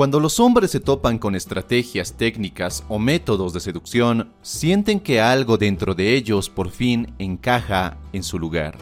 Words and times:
Cuando 0.00 0.18
los 0.18 0.40
hombres 0.40 0.70
se 0.70 0.80
topan 0.80 1.18
con 1.18 1.34
estrategias, 1.34 2.14
técnicas 2.14 2.84
o 2.88 2.98
métodos 2.98 3.52
de 3.52 3.60
seducción, 3.60 4.32
sienten 4.40 4.98
que 4.98 5.20
algo 5.20 5.58
dentro 5.58 5.94
de 5.94 6.14
ellos 6.14 6.48
por 6.48 6.70
fin 6.70 7.12
encaja 7.18 7.98
en 8.14 8.22
su 8.22 8.38
lugar. 8.38 8.78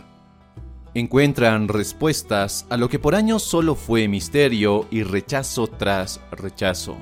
encuentran 0.94 1.66
respuestas 1.66 2.66
a 2.70 2.76
lo 2.76 2.88
que 2.88 3.00
por 3.00 3.16
años 3.16 3.42
solo 3.42 3.74
fue 3.74 4.06
misterio 4.06 4.86
y 4.92 5.02
rechazo 5.02 5.66
tras 5.66 6.20
rechazo. 6.30 6.96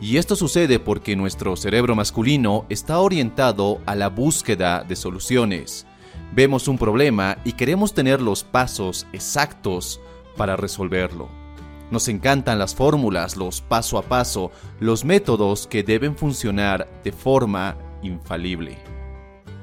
Y 0.00 0.16
esto 0.16 0.34
sucede 0.34 0.80
porque 0.80 1.14
nuestro 1.14 1.54
cerebro 1.54 1.94
masculino 1.94 2.66
está 2.68 2.98
orientado 2.98 3.80
a 3.86 3.94
la 3.94 4.08
búsqueda 4.08 4.82
de 4.82 4.96
soluciones. 4.96 5.86
Vemos 6.34 6.66
un 6.66 6.78
problema 6.78 7.38
y 7.44 7.52
queremos 7.52 7.94
tener 7.94 8.20
los 8.20 8.42
pasos 8.42 9.06
exactos 9.12 10.00
para 10.36 10.56
resolverlo. 10.56 11.45
Nos 11.90 12.08
encantan 12.08 12.58
las 12.58 12.74
fórmulas, 12.74 13.36
los 13.36 13.60
paso 13.60 13.98
a 13.98 14.02
paso, 14.02 14.50
los 14.80 15.04
métodos 15.04 15.66
que 15.66 15.82
deben 15.82 16.16
funcionar 16.16 16.88
de 17.04 17.12
forma 17.12 17.76
infalible. 18.02 18.78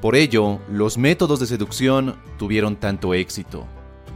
Por 0.02 0.16
ello, 0.16 0.59
los 0.69 0.97
métodos 0.97 1.39
de 1.39 1.47
seducción 1.47 2.17
tuvieron 2.38 2.75
tanto 2.75 3.13
éxito. 3.13 3.66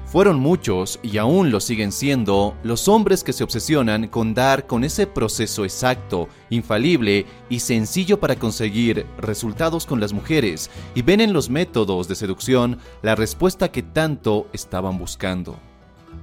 Fueron 0.06 0.40
muchos, 0.40 1.02
y 1.04 1.18
aún 1.18 1.52
lo 1.52 1.60
siguen 1.60 1.92
siendo, 1.92 2.56
los 2.64 2.88
hombres 2.88 3.26
que 3.26 3.34
se 3.34 3.44
obsesionan 3.44 4.08
con 4.08 4.34
dar 4.34 4.66
con 4.66 4.86
ese 4.86 5.06
proceso 5.06 5.66
exacto, 5.66 6.30
infalible 6.50 7.26
y 7.50 7.60
sencillo 7.60 8.18
para 8.18 8.38
conseguir 8.38 9.06
resultados 9.18 9.86
con 9.86 10.00
las 10.00 10.14
mujeres, 10.14 10.70
y 10.96 11.02
ven 11.02 11.20
en 11.20 11.34
los 11.34 11.50
métodos 11.50 12.08
de 12.08 12.16
seducción 12.16 12.80
la 13.02 13.16
respuesta 13.16 13.70
que 13.70 13.84
tanto 13.84 14.48
estaban 14.54 14.98
buscando. 14.98 15.60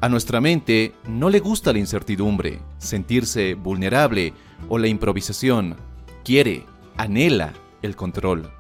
A 0.05 0.11
nuestra 0.11 0.43
mente 0.43 0.93
no 1.09 1.31
le 1.31 1.41
gusta 1.41 1.73
la 1.73 1.79
incertidumbre, 1.79 2.61
sentirse 2.77 3.55
vulnerable 3.55 4.35
o 4.69 4.77
la 4.77 4.87
improvisación. 4.87 5.77
Quiere, 6.23 6.67
anhela 6.99 7.55
el 7.81 7.97
control. 7.97 8.53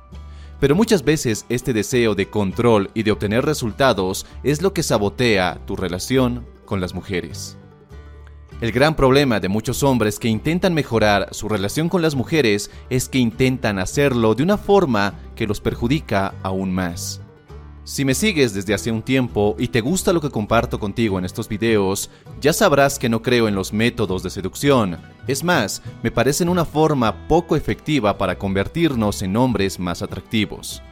Pero 0.58 0.74
muchas 0.74 1.04
veces 1.04 1.44
este 1.50 1.74
deseo 1.74 2.14
de 2.14 2.30
control 2.30 2.90
y 2.94 3.02
de 3.02 3.12
obtener 3.12 3.44
resultados 3.44 4.24
es 4.42 4.62
lo 4.62 4.72
que 4.72 4.82
sabotea 4.82 5.58
tu 5.66 5.76
relación 5.76 6.46
con 6.64 6.80
las 6.80 6.94
mujeres. 6.94 7.58
El 8.62 8.72
gran 8.72 8.96
problema 8.96 9.38
de 9.38 9.50
muchos 9.50 9.82
hombres 9.82 10.18
que 10.18 10.28
intentan 10.28 10.72
mejorar 10.72 11.28
su 11.32 11.50
relación 11.50 11.90
con 11.90 12.00
las 12.00 12.14
mujeres 12.14 12.70
es 12.88 13.10
que 13.10 13.18
intentan 13.18 13.78
hacerlo 13.78 14.34
de 14.34 14.44
una 14.44 14.56
forma 14.56 15.12
que 15.36 15.46
los 15.46 15.60
perjudica 15.60 16.36
aún 16.42 16.72
más. 16.72 17.20
Si 17.86 18.06
me 18.06 18.14
sigues 18.14 18.54
desde 18.54 18.72
hace 18.72 18.90
un 18.90 19.02
tiempo 19.02 19.56
y 19.58 19.68
te 19.68 19.82
gusta 19.82 20.14
lo 20.14 20.22
que 20.22 20.30
comparto 20.30 20.80
contigo 20.80 21.18
en 21.18 21.26
estos 21.26 21.50
videos, 21.50 22.08
ya 22.40 22.54
sabrás 22.54 22.98
que 22.98 23.10
no 23.10 23.20
creo 23.20 23.46
en 23.46 23.54
los 23.54 23.74
métodos 23.74 24.22
de 24.22 24.30
seducción. 24.30 24.96
Es 25.26 25.44
más, 25.44 25.82
me 26.02 26.10
parecen 26.10 26.48
una 26.48 26.64
forma 26.64 27.28
poco 27.28 27.56
efectiva 27.56 28.16
para 28.16 28.38
convertirnos 28.38 29.20
en 29.20 29.36
hombres 29.36 29.78
más 29.78 30.00
atractivos. 30.00 30.82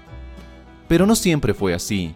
Pero 0.86 1.06
no 1.06 1.16
siempre 1.16 1.54
fue 1.54 1.72
así. 1.72 2.14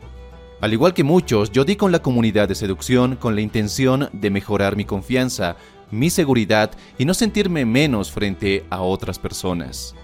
Al 0.61 0.75
igual 0.75 0.93
que 0.93 1.05
muchos, 1.05 1.51
yo 1.51 1.65
di 1.65 1.77
con 1.77 1.91
la 1.91 2.03
comunidad 2.03 2.47
de 2.47 2.55
seducción 2.55 3.17
con 3.17 3.35
la 3.35 3.41
intención 3.41 4.11
de 4.13 4.29
mejorar 4.29 4.77
mi 4.77 4.85
confianza, 4.85 5.57
mi 5.91 6.11
seguridad 6.11 6.71
y 6.99 7.07
no 7.07 7.15
sentirme 7.15 7.65
menos 7.65 8.13
frente 8.13 8.67
a 8.69 8.83
otras 8.83 9.19
personas. 9.19 9.95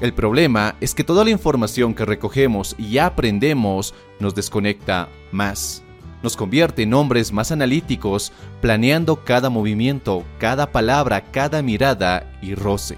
El 0.00 0.14
problema 0.14 0.76
es 0.80 0.94
que 0.94 1.04
toda 1.04 1.24
la 1.24 1.30
información 1.30 1.94
que 1.94 2.06
recogemos 2.06 2.74
y 2.78 2.96
aprendemos 2.96 3.94
nos 4.18 4.34
desconecta 4.34 5.10
más. 5.30 5.82
Nos 6.22 6.36
convierte 6.36 6.82
en 6.82 6.94
hombres 6.94 7.32
más 7.32 7.52
analíticos, 7.52 8.32
planeando 8.62 9.24
cada 9.24 9.50
movimiento, 9.50 10.24
cada 10.38 10.72
palabra, 10.72 11.22
cada 11.30 11.60
mirada 11.60 12.32
y 12.40 12.54
roce. 12.54 12.96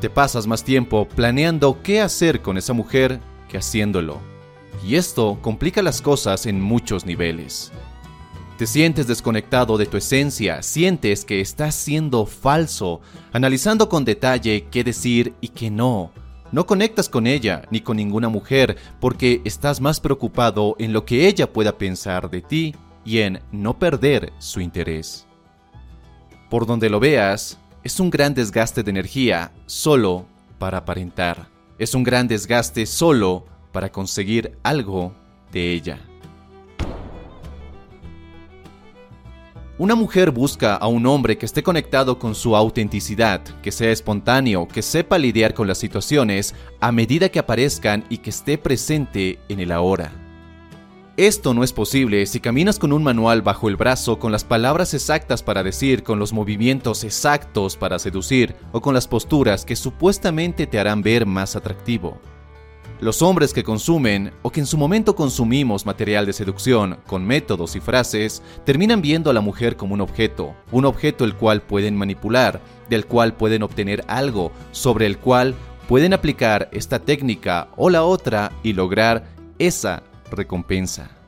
Te 0.00 0.10
pasas 0.10 0.48
más 0.48 0.64
tiempo 0.64 1.06
planeando 1.06 1.80
qué 1.82 2.00
hacer 2.00 2.42
con 2.42 2.58
esa 2.58 2.72
mujer 2.72 3.20
que 3.48 3.58
haciéndolo. 3.58 4.18
Y 4.84 4.96
esto 4.96 5.38
complica 5.42 5.80
las 5.80 6.02
cosas 6.02 6.46
en 6.46 6.60
muchos 6.60 7.06
niveles. 7.06 7.70
Te 8.60 8.66
sientes 8.66 9.06
desconectado 9.06 9.78
de 9.78 9.86
tu 9.86 9.96
esencia, 9.96 10.62
sientes 10.62 11.24
que 11.24 11.40
estás 11.40 11.74
siendo 11.74 12.26
falso, 12.26 13.00
analizando 13.32 13.88
con 13.88 14.04
detalle 14.04 14.66
qué 14.70 14.84
decir 14.84 15.32
y 15.40 15.48
qué 15.48 15.70
no. 15.70 16.12
No 16.52 16.66
conectas 16.66 17.08
con 17.08 17.26
ella 17.26 17.62
ni 17.70 17.80
con 17.80 17.96
ninguna 17.96 18.28
mujer 18.28 18.76
porque 19.00 19.40
estás 19.46 19.80
más 19.80 19.98
preocupado 19.98 20.76
en 20.78 20.92
lo 20.92 21.06
que 21.06 21.26
ella 21.26 21.50
pueda 21.50 21.78
pensar 21.78 22.28
de 22.28 22.42
ti 22.42 22.74
y 23.02 23.20
en 23.20 23.40
no 23.50 23.78
perder 23.78 24.30
su 24.40 24.60
interés. 24.60 25.26
Por 26.50 26.66
donde 26.66 26.90
lo 26.90 27.00
veas, 27.00 27.58
es 27.82 27.98
un 27.98 28.10
gran 28.10 28.34
desgaste 28.34 28.82
de 28.82 28.90
energía 28.90 29.52
solo 29.64 30.26
para 30.58 30.76
aparentar. 30.76 31.48
Es 31.78 31.94
un 31.94 32.02
gran 32.02 32.28
desgaste 32.28 32.84
solo 32.84 33.46
para 33.72 33.90
conseguir 33.90 34.58
algo 34.62 35.14
de 35.50 35.72
ella. 35.72 36.09
Una 39.80 39.94
mujer 39.94 40.30
busca 40.30 40.74
a 40.74 40.88
un 40.88 41.06
hombre 41.06 41.38
que 41.38 41.46
esté 41.46 41.62
conectado 41.62 42.18
con 42.18 42.34
su 42.34 42.54
autenticidad, 42.54 43.40
que 43.62 43.72
sea 43.72 43.90
espontáneo, 43.90 44.68
que 44.68 44.82
sepa 44.82 45.16
lidiar 45.16 45.54
con 45.54 45.66
las 45.66 45.78
situaciones 45.78 46.54
a 46.80 46.92
medida 46.92 47.30
que 47.30 47.38
aparezcan 47.38 48.04
y 48.10 48.18
que 48.18 48.28
esté 48.28 48.58
presente 48.58 49.38
en 49.48 49.58
el 49.58 49.72
ahora. 49.72 50.12
Esto 51.16 51.54
no 51.54 51.64
es 51.64 51.72
posible 51.72 52.26
si 52.26 52.40
caminas 52.40 52.78
con 52.78 52.92
un 52.92 53.02
manual 53.02 53.40
bajo 53.40 53.70
el 53.70 53.76
brazo 53.76 54.18
con 54.18 54.32
las 54.32 54.44
palabras 54.44 54.92
exactas 54.92 55.42
para 55.42 55.62
decir, 55.62 56.02
con 56.02 56.18
los 56.18 56.34
movimientos 56.34 57.02
exactos 57.02 57.78
para 57.78 57.98
seducir 57.98 58.56
o 58.72 58.82
con 58.82 58.92
las 58.92 59.08
posturas 59.08 59.64
que 59.64 59.76
supuestamente 59.76 60.66
te 60.66 60.78
harán 60.78 61.00
ver 61.00 61.24
más 61.24 61.56
atractivo. 61.56 62.20
Los 63.00 63.22
hombres 63.22 63.54
que 63.54 63.64
consumen 63.64 64.30
o 64.42 64.50
que 64.50 64.60
en 64.60 64.66
su 64.66 64.76
momento 64.76 65.16
consumimos 65.16 65.86
material 65.86 66.26
de 66.26 66.34
seducción 66.34 66.98
con 67.06 67.26
métodos 67.26 67.74
y 67.74 67.80
frases 67.80 68.42
terminan 68.66 69.00
viendo 69.00 69.30
a 69.30 69.32
la 69.32 69.40
mujer 69.40 69.76
como 69.76 69.94
un 69.94 70.02
objeto, 70.02 70.54
un 70.70 70.84
objeto 70.84 71.24
el 71.24 71.34
cual 71.34 71.62
pueden 71.62 71.96
manipular, 71.96 72.60
del 72.90 73.06
cual 73.06 73.32
pueden 73.32 73.62
obtener 73.62 74.04
algo, 74.06 74.52
sobre 74.70 75.06
el 75.06 75.16
cual 75.16 75.54
pueden 75.88 76.12
aplicar 76.12 76.68
esta 76.72 76.98
técnica 76.98 77.68
o 77.78 77.88
la 77.88 78.04
otra 78.04 78.52
y 78.62 78.74
lograr 78.74 79.24
esa 79.58 80.02
recompensa. 80.30 81.19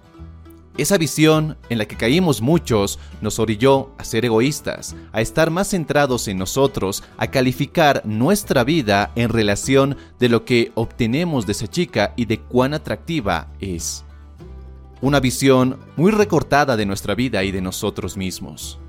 Esa 0.82 0.98
visión 0.98 1.56
en 1.68 1.78
la 1.78 1.86
que 1.86 1.96
caímos 1.96 2.40
muchos 2.40 2.98
nos 3.20 3.38
orilló 3.38 3.90
a 3.98 4.04
ser 4.04 4.24
egoístas, 4.24 4.96
a 5.12 5.20
estar 5.20 5.48
más 5.48 5.68
centrados 5.68 6.26
en 6.26 6.38
nosotros, 6.38 7.04
a 7.18 7.28
calificar 7.28 8.02
nuestra 8.04 8.64
vida 8.64 9.12
en 9.14 9.28
relación 9.28 9.96
de 10.18 10.28
lo 10.28 10.44
que 10.44 10.72
obtenemos 10.74 11.46
de 11.46 11.52
esa 11.52 11.68
chica 11.68 12.14
y 12.16 12.24
de 12.24 12.40
cuán 12.40 12.74
atractiva 12.74 13.46
es. 13.60 14.04
Una 15.00 15.20
visión 15.20 15.78
muy 15.94 16.10
recortada 16.10 16.76
de 16.76 16.84
nuestra 16.84 17.14
vida 17.14 17.44
y 17.44 17.52
de 17.52 17.60
nosotros 17.60 18.16
mismos. 18.16 18.80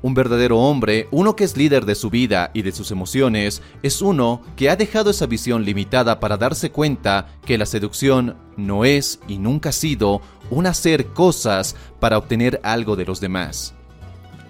Un 0.00 0.14
verdadero 0.14 0.58
hombre, 0.58 1.08
uno 1.10 1.34
que 1.34 1.44
es 1.44 1.56
líder 1.56 1.84
de 1.84 1.96
su 1.96 2.08
vida 2.08 2.50
y 2.54 2.62
de 2.62 2.70
sus 2.70 2.90
emociones, 2.92 3.62
es 3.82 4.00
uno 4.00 4.42
que 4.56 4.70
ha 4.70 4.76
dejado 4.76 5.10
esa 5.10 5.26
visión 5.26 5.64
limitada 5.64 6.20
para 6.20 6.36
darse 6.36 6.70
cuenta 6.70 7.26
que 7.44 7.58
la 7.58 7.66
seducción 7.66 8.36
no 8.56 8.84
es 8.84 9.18
y 9.26 9.38
nunca 9.38 9.70
ha 9.70 9.72
sido 9.72 10.20
un 10.50 10.66
hacer 10.66 11.06
cosas 11.06 11.74
para 11.98 12.16
obtener 12.16 12.60
algo 12.62 12.94
de 12.94 13.06
los 13.06 13.20
demás. 13.20 13.74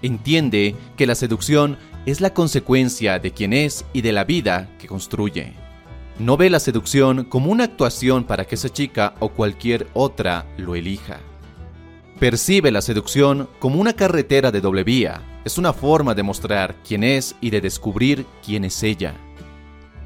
Entiende 0.01 0.75
que 0.95 1.07
la 1.07 1.15
seducción 1.15 1.77
es 2.05 2.21
la 2.21 2.33
consecuencia 2.33 3.19
de 3.19 3.31
quien 3.31 3.53
es 3.53 3.85
y 3.91 4.01
de 4.01 4.11
la 4.11 4.23
vida 4.23 4.69
que 4.79 4.87
construye. 4.87 5.53
No 6.19 6.37
ve 6.37 6.49
la 6.49 6.59
seducción 6.59 7.23
como 7.23 7.51
una 7.51 7.63
actuación 7.63 8.23
para 8.23 8.45
que 8.45 8.55
esa 8.55 8.69
chica 8.69 9.15
o 9.19 9.29
cualquier 9.29 9.87
otra 9.93 10.45
lo 10.57 10.75
elija. 10.75 11.19
Percibe 12.19 12.71
la 12.71 12.81
seducción 12.81 13.49
como 13.59 13.79
una 13.79 13.93
carretera 13.93 14.51
de 14.51 14.59
doble 14.59 14.83
vía. 14.83 15.21
Es 15.49 15.57
una 15.57 15.73
forma 15.73 16.13
de 16.13 16.21
mostrar 16.21 16.75
quién 16.87 17.03
es 17.03 17.35
y 17.41 17.49
de 17.49 17.59
descubrir 17.59 18.23
quién 18.45 18.65
es 18.65 18.83
ella. 18.83 19.15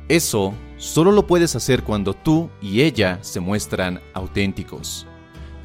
Eso 0.08 0.54
solo 0.78 1.12
lo 1.12 1.28
puedes 1.28 1.54
hacer 1.58 1.84
cuando 1.84 2.14
tú 2.14 2.50
y 2.62 2.80
ella 2.80 3.20
se 3.20 3.42
muestran 3.42 4.00
auténticos. 4.14 5.06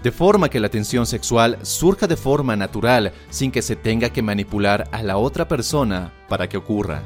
de 0.03 0.11
forma 0.11 0.49
que 0.49 0.59
la 0.59 0.69
tensión 0.69 1.07
sexual 1.07 1.59
surja 1.63 2.09
de 2.09 2.17
forma 2.17 2.57
natural 2.57 3.13
sin 3.31 3.53
que 3.53 3.63
se 3.63 3.77
tenga 3.77 4.11
que 4.11 4.21
manipular 4.21 4.89
a 4.91 5.05
la 5.05 5.17
otra 5.17 5.47
persona 5.47 6.13
para 6.29 6.49
que 6.49 6.57
ocurra. 6.57 7.05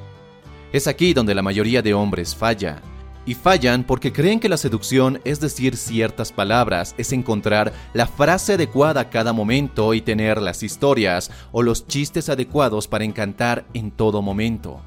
Es 0.73 0.87
aquí 0.87 1.13
donde 1.13 1.35
la 1.35 1.43
mayoría 1.43 1.83
de 1.83 1.93
hombres 1.93 2.35
falla. 2.35 2.81
Y 3.25 3.35
fallan 3.35 3.85
porque 3.85 4.13
creen 4.13 4.41
que 4.41 4.49
la 4.49 4.57
seducción 4.57 5.21
es 5.25 5.39
decir 5.39 5.77
ciertas 5.77 6.33
palabras, 6.33 6.95
es 6.99 7.13
encontrar 7.13 7.73
la 7.95 8.07
frase 8.07 8.55
adecuada 8.55 9.03
a 9.03 9.11
cada 9.11 9.33
momento 9.33 9.95
y 9.95 10.01
tener 10.01 10.43
las 10.43 10.63
historias 10.63 11.31
o 11.53 11.63
los 11.63 11.87
chistes 11.87 12.29
adecuados 12.29 12.89
para 12.89 13.05
encantar 13.05 13.65
en 13.75 13.93
todo 13.93 14.23
momento. 14.23 14.81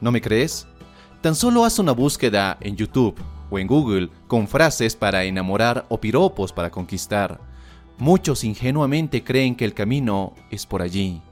¿No 0.00 0.12
me 0.12 0.20
crees? 0.20 0.68
Tan 1.22 1.34
solo 1.34 1.64
haz 1.64 1.78
una 1.78 1.92
búsqueda 1.92 2.56
en 2.60 2.76
YouTube 2.76 3.18
o 3.50 3.58
en 3.58 3.66
Google 3.66 4.10
con 4.28 4.46
frases 4.46 4.94
para 4.94 5.24
enamorar 5.24 5.86
o 5.88 6.00
piropos 6.00 6.52
para 6.52 6.70
conquistar. 6.70 7.40
Muchos 7.98 8.44
ingenuamente 8.44 9.24
creen 9.24 9.56
que 9.56 9.64
el 9.64 9.74
camino 9.74 10.34
es 10.50 10.66
por 10.66 10.82
allí. 10.82 11.22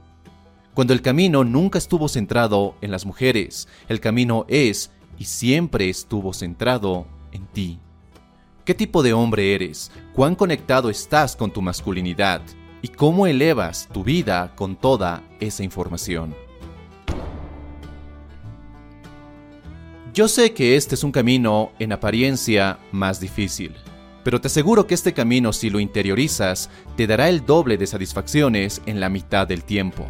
Cuando 0.73 0.93
el 0.93 1.01
camino 1.01 1.43
nunca 1.43 1.77
estuvo 1.77 2.07
centrado 2.09 2.75
en 2.81 2.89
las 2.89 3.05
mujeres, 3.05 3.67
el 3.87 3.99
camino 3.99 4.45
es 4.47 4.89
y 5.23 5.25
siempre 5.25 5.89
estuvo 5.89 6.33
centrado 6.33 7.07
en 7.31 7.45
ti. 7.45 7.79
¿Qué 8.65 8.73
tipo 8.73 9.01
de 9.01 9.13
hombre 9.13 9.55
eres? 9.55 9.89
¿Cuán 10.13 10.35
conectado 10.35 10.89
estás 10.89 11.37
con 11.37 11.49
tu 11.49 11.61
masculinidad? 11.61 12.41
¿Y 12.81 12.89
cómo 12.89 13.25
elevas 13.25 13.87
tu 13.93 14.03
vida 14.03 14.53
con 14.53 14.75
toda 14.75 15.23
esa 15.39 15.63
información? 15.63 16.35
Yo 20.13 20.27
sé 20.27 20.53
que 20.53 20.75
este 20.75 20.95
es 20.95 21.05
un 21.05 21.13
camino 21.13 21.71
en 21.79 21.93
apariencia 21.93 22.77
más 22.91 23.21
difícil, 23.21 23.73
pero 24.25 24.41
te 24.41 24.47
aseguro 24.47 24.87
que 24.87 24.93
este 24.93 25.13
camino 25.13 25.53
si 25.53 25.69
lo 25.69 25.79
interiorizas 25.79 26.69
te 26.97 27.07
dará 27.07 27.29
el 27.29 27.45
doble 27.45 27.77
de 27.77 27.87
satisfacciones 27.87 28.81
en 28.87 28.99
la 28.99 29.07
mitad 29.07 29.47
del 29.47 29.63
tiempo. 29.63 30.05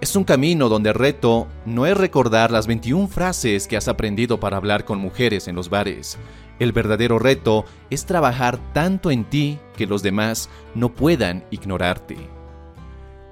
Es 0.00 0.14
un 0.14 0.24
camino 0.24 0.68
donde 0.68 0.90
el 0.90 0.94
reto 0.94 1.48
no 1.66 1.86
es 1.86 1.96
recordar 1.96 2.50
las 2.50 2.66
21 2.66 3.08
frases 3.08 3.66
que 3.66 3.76
has 3.76 3.88
aprendido 3.88 4.38
para 4.38 4.56
hablar 4.56 4.84
con 4.84 4.98
mujeres 4.98 5.48
en 5.48 5.56
los 5.56 5.70
bares. 5.70 6.18
El 6.58 6.72
verdadero 6.72 7.18
reto 7.18 7.64
es 7.90 8.06
trabajar 8.06 8.58
tanto 8.72 9.10
en 9.10 9.24
ti 9.24 9.58
que 9.76 9.86
los 9.86 10.02
demás 10.02 10.48
no 10.74 10.94
puedan 10.94 11.44
ignorarte 11.50 12.16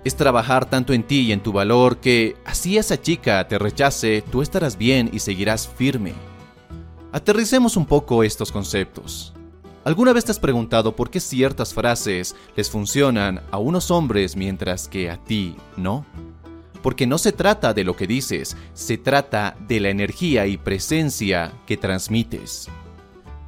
es 0.06 0.14
trabajar 0.14 0.70
tanto 0.70 0.92
en 0.92 1.02
ti 1.02 1.22
y 1.22 1.32
en 1.32 1.42
tu 1.42 1.52
valor 1.52 1.96
que, 1.96 2.36
así 2.44 2.78
esa 2.78 3.00
chica 3.02 3.48
te 3.48 3.58
rechace, 3.58 4.22
tú 4.30 4.40
estarás 4.40 4.78
bien 4.78 5.10
y 5.12 5.18
seguirás 5.18 5.66
firme. 5.66 6.12
Aterricemos 7.10 7.76
un 7.76 7.86
poco 7.86 8.22
estos 8.22 8.52
conceptos. 8.52 9.34
¿Alguna 9.82 10.12
vez 10.12 10.24
te 10.24 10.30
has 10.30 10.38
preguntado 10.38 10.94
por 10.94 11.10
qué 11.10 11.18
ciertas 11.18 11.74
frases 11.74 12.36
les 12.54 12.70
funcionan 12.70 13.42
a 13.50 13.58
unos 13.58 13.90
hombres 13.90 14.36
mientras 14.36 14.86
que 14.86 15.10
a 15.10 15.16
ti 15.16 15.56
no? 15.76 16.06
Porque 16.86 17.08
no 17.08 17.18
se 17.18 17.32
trata 17.32 17.74
de 17.74 17.82
lo 17.82 17.96
que 17.96 18.06
dices, 18.06 18.56
se 18.72 18.96
trata 18.96 19.56
de 19.66 19.80
la 19.80 19.88
energía 19.88 20.46
y 20.46 20.56
presencia 20.56 21.52
que 21.66 21.76
transmites. 21.76 22.68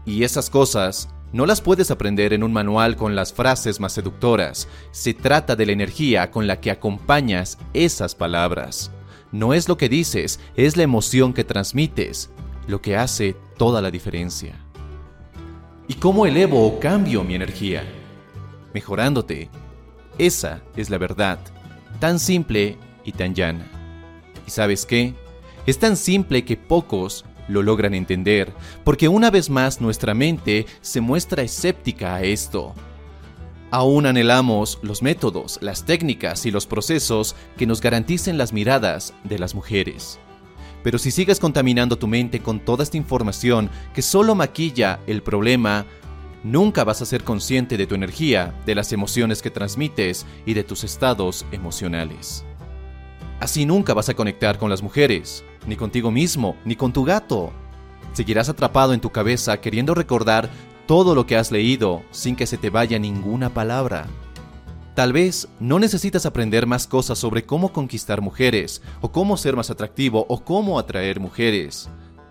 Y 0.05 0.25
esas 0.25 0.51
cosas 0.51 1.09
no 1.33 1.47
las 1.47 1.61
puedes 1.61 1.93
aprender 1.93 2.33
en 2.33 2.43
un 2.43 2.53
manual 2.53 2.97
con 2.97 3.15
las 3.15 3.33
frases 3.33 3.79
más 3.79 3.93
seductoras. 3.93 4.67
Se 4.91 5.15
trata 5.15 5.55
de 5.55 5.67
la 5.67 5.71
energía 5.71 6.33
con 6.33 6.49
la 6.49 6.61
que 6.61 6.73
acompañas 6.73 7.59
esas 7.75 8.17
palabras. 8.17 8.91
No 9.31 9.55
es 9.55 9.69
lo 9.69 9.77
que 9.77 9.89
dices, 9.89 10.41
es 10.57 10.77
la 10.77 10.83
emoción 10.83 11.33
que 11.33 11.45
transmites, 11.45 12.31
lo 12.67 12.83
que 12.83 12.97
hace 12.97 13.37
toda 13.57 13.81
la 13.81 13.93
diferencia. 13.93 14.57
¿Y 15.87 15.95
cómo 15.95 16.27
elevo 16.27 16.67
o 16.67 16.81
cambio 16.81 17.23
mi 17.23 17.37
energía? 17.37 17.85
Mejorándote. 18.75 19.49
Esa 20.19 20.61
es 20.75 20.91
la 20.91 20.99
verdad, 20.99 21.39
tan 22.01 22.19
simple 22.19 22.79
y 23.09 23.13
tan 23.13 23.35
llana. 23.35 23.67
¿Y 24.47 24.51
sabes 24.51 24.85
qué? 24.85 25.15
Es 25.67 25.79
tan 25.79 25.97
simple 25.97 26.45
que 26.45 26.57
pocos 26.57 27.25
lo 27.49 27.63
logran 27.63 27.95
entender, 27.95 28.53
porque 28.85 29.09
una 29.09 29.31
vez 29.31 29.49
más 29.49 29.81
nuestra 29.81 30.13
mente 30.13 30.67
se 30.83 31.01
muestra 31.01 31.43
escéptica 31.43 32.15
a 32.15 32.23
esto. 32.23 32.75
Aún 33.71 34.07
anhelamos 34.07 34.79
los 34.83 35.03
métodos, 35.03 35.59
las 35.63 35.85
técnicas 35.85 36.45
y 36.47 36.51
los 36.51 36.67
procesos 36.67 37.35
que 37.57 37.67
nos 37.67 37.81
garanticen 37.81 38.39
las 38.39 38.53
miradas 38.53 39.15
de 39.25 39.39
las 39.39 39.55
mujeres. 39.55 40.19
Pero 40.83 40.99
si 40.99 41.11
sigues 41.11 41.41
contaminando 41.41 41.97
tu 41.97 42.07
mente 42.07 42.41
con 42.41 42.61
toda 42.61 42.83
esta 42.83 42.97
información 42.97 43.71
que 43.95 44.03
solo 44.03 44.35
maquilla 44.35 45.01
el 45.07 45.23
problema, 45.23 45.87
nunca 46.45 46.85
vas 46.85 47.03
a 47.03 47.07
ser 47.07 47.25
consciente 47.25 47.77
de 47.77 47.87
tu 47.87 47.95
energía, 47.95 48.55
de 48.65 48.75
las 48.75 48.93
emociones 48.93 49.43
que 49.43 49.51
transmites 49.51 50.25
y 50.47 50.55
de 50.55 50.65
tus 50.65 50.85
estados 50.85 51.45
emocionales. 51.53 52.45
Así 53.41 53.67
nunca 53.67 53.95
vas 53.95 54.09
a 54.09 54.15
conectar 54.15 54.59
con 54.59 54.69
las 54.69 54.83
mujeres, 54.83 55.45
ni 55.67 55.77
contigo 55.77 56.11
mismo, 56.11 56.57
ni 56.65 56.75
con 56.75 56.93
tu 56.93 57.05
gato. 57.05 57.53
Seguirás 58.13 58.49
atrapado 58.49 58.93
en 58.93 59.01
tu 59.01 59.11
cabeza 59.11 59.61
queriendo 59.61 59.95
recordar 59.95 60.51
todo 60.87 61.15
lo 61.15 61.27
que 61.27 61.37
has 61.37 61.53
leído 61.53 62.03
sin 62.11 62.35
que 62.35 62.47
se 62.47 62.59
te 62.59 62.71
vaya 62.71 62.99
ninguna 62.99 63.51
palabra. 63.51 64.07
Tal 64.95 65.13
vez 65.13 65.47
no 65.61 65.79
necesitas 65.79 66.27
aprender 66.27 66.67
más 66.67 66.89
cosas 66.89 67.19
sobre 67.19 67.45
cómo 67.45 67.73
conquistar 67.73 68.21
mujeres, 68.21 68.83
o 69.01 69.13
cómo 69.13 69.37
ser 69.37 69.55
más 69.55 69.71
atractivo, 69.71 70.27
o 70.29 70.43
cómo 70.43 70.77
atraer 70.77 71.21
mujeres. 71.21 71.89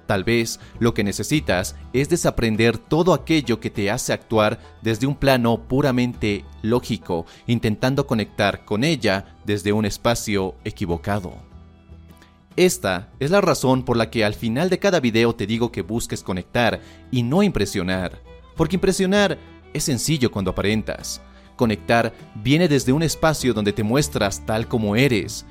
Tal 0.08 0.24
vez 0.24 0.60
lo 0.80 0.94
que 0.94 1.04
necesitas 1.04 1.76
es 1.92 2.08
desaprender 2.08 2.78
todo 2.78 3.14
aquello 3.14 3.60
que 3.60 3.70
te 3.70 3.92
hace 3.92 4.14
actuar 4.14 4.58
desde 4.82 5.06
un 5.06 5.16
plano 5.16 5.68
puramente 5.68 6.46
lógico, 6.62 7.26
intentando 7.46 8.08
conectar 8.08 8.64
con 8.64 8.86
ella 8.86 9.36
desde 9.46 9.74
un 9.74 9.86
espacio 9.86 10.56
equivocado. 10.64 11.34
Esta 12.56 13.10
es 13.20 13.30
la 13.30 13.42
razón 13.42 13.84
por 13.84 13.98
la 13.98 14.10
que 14.10 14.24
al 14.24 14.34
final 14.34 14.70
de 14.70 14.80
cada 14.80 15.00
video 15.02 15.36
te 15.36 15.46
digo 15.46 15.72
que 15.72 15.84
busques 15.84 16.24
conectar 16.24 16.80
y 17.12 17.22
no 17.22 17.44
impresionar, 17.44 18.20
porque 18.56 18.78
impresionar 18.78 19.38
es 19.74 19.84
sencillo 19.84 20.32
cuando 20.32 20.52
aparentas. 20.52 21.22
Conectar 21.58 22.14
viene 22.36 22.68
desde 22.68 22.94
un 22.94 23.04
espacio 23.04 23.54
donde 23.54 23.74
te 23.74 23.84
muestras 23.84 24.46
tal 24.46 24.68
como 24.68 24.96
eres, 24.96 25.46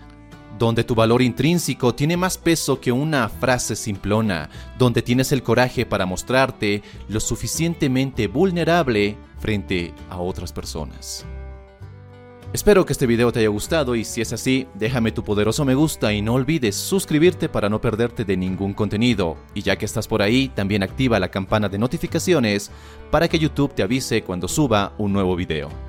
donde 0.59 0.85
tu 0.85 0.95
valor 0.95 1.23
intrínseco 1.23 1.95
tiene 1.95 2.17
más 2.17 2.39
peso 2.39 2.81
que 2.81 2.93
una 2.93 3.29
frase 3.29 3.77
simplona, 3.77 4.49
donde 4.79 5.03
tienes 5.03 5.33
el 5.33 5.43
coraje 5.43 5.87
para 5.87 6.07
mostrarte 6.07 6.83
lo 7.09 7.21
suficientemente 7.21 8.27
vulnerable 8.27 9.17
frente 9.39 9.95
a 10.11 10.19
otras 10.19 10.53
personas. 10.53 11.27
Espero 12.53 12.87
que 12.87 12.93
este 12.93 13.07
video 13.07 13.33
te 13.33 13.41
haya 13.41 13.49
gustado 13.49 13.97
y 13.97 14.05
si 14.05 14.21
es 14.23 14.33
así, 14.33 14.67
déjame 14.75 15.13
tu 15.13 15.25
poderoso 15.25 15.65
me 15.65 15.75
gusta 15.75 16.13
y 16.13 16.23
no 16.23 16.35
olvides 16.35 16.77
suscribirte 16.77 17.49
para 17.49 17.69
no 17.69 17.81
perderte 17.81 18.25
de 18.25 18.37
ningún 18.37 18.73
contenido. 18.73 19.37
Y 19.53 19.63
ya 19.63 19.77
que 19.77 19.85
estás 19.85 20.09
por 20.09 20.23
ahí, 20.23 20.49
también 20.49 20.83
activa 20.83 21.21
la 21.21 21.31
campana 21.31 21.69
de 21.69 21.79
notificaciones 21.79 22.71
para 23.11 23.29
que 23.29 23.39
YouTube 23.39 23.75
te 23.75 23.83
avise 23.83 24.23
cuando 24.23 24.49
suba 24.49 24.95
un 24.97 25.13
nuevo 25.13 25.37
video. 25.37 25.86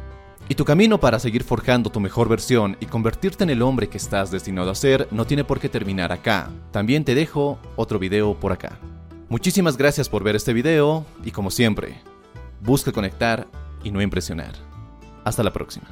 Y 0.49 0.55
tu 0.55 0.63
camino 0.63 0.97
para 0.99 1.19
seguir 1.19 1.43
forjando 1.43 1.89
tu 1.89 1.99
mejor 1.99 2.29
versión 2.29 2.77
y 2.79 2.85
convertirte 2.85 3.43
en 3.43 3.49
el 3.49 3.61
hombre 3.61 3.89
que 3.89 3.97
estás 3.97 4.31
destinado 4.31 4.71
a 4.71 4.75
ser 4.75 5.07
no 5.11 5.25
tiene 5.25 5.43
por 5.43 5.59
qué 5.59 5.67
terminar 5.67 6.13
acá. 6.13 6.49
También 6.71 7.03
te 7.03 7.15
dejo 7.15 7.59
otro 7.75 7.99
video 7.99 8.39
por 8.39 8.53
acá. 8.53 8.79
Muchísimas 9.27 9.75
gracias 9.75 10.07
por 10.07 10.23
ver 10.23 10.37
este 10.37 10.53
video 10.53 11.05
y 11.25 11.31
como 11.31 11.51
siempre, 11.51 12.01
busca 12.61 12.93
conectar 12.93 13.45
y 13.83 13.91
no 13.91 14.01
impresionar. 14.01 14.53
Hasta 15.25 15.43
la 15.43 15.51
próxima. 15.51 15.87